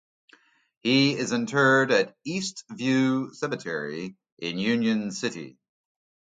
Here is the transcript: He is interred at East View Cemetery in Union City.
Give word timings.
He 0.79 1.15
is 1.15 1.31
interred 1.31 1.91
at 1.91 2.17
East 2.25 2.63
View 2.71 3.31
Cemetery 3.35 4.15
in 4.39 4.57
Union 4.57 5.11
City. 5.11 5.59